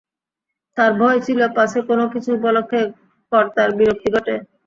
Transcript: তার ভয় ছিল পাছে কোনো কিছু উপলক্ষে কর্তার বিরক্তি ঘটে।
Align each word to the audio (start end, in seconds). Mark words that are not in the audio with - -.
তার 0.77 0.91
ভয় 0.99 1.19
ছিল 1.25 1.39
পাছে 1.55 1.79
কোনো 1.89 2.03
কিছু 2.13 2.29
উপলক্ষে 2.37 2.79
কর্তার 3.31 3.69
বিরক্তি 3.77 4.09
ঘটে। 4.15 4.35